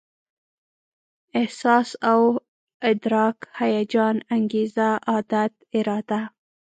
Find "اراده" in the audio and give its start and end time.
5.77-6.21